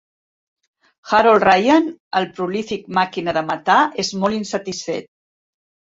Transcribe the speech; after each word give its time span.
Harold 1.11 1.45
Ryan, 1.47 1.91
el 2.21 2.27
prolífic 2.39 2.89
màquina 3.01 3.39
de 3.41 3.47
matar, 3.53 3.79
és 4.05 4.11
molt 4.25 4.39
insatisfet. 4.43 5.13